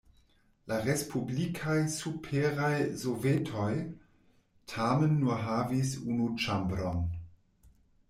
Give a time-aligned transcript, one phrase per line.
[0.69, 2.71] La respublikaj Superaj
[3.03, 3.69] Sovetoj
[4.75, 7.09] tamen nur havis unu ĉambron.